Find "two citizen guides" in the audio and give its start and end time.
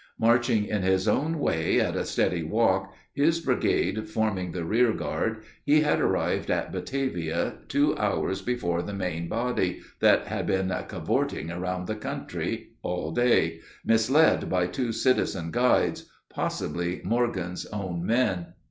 14.65-16.09